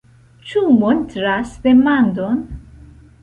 Ĉu 0.51 0.61
montras 0.77 1.53
demandon. 1.67 2.39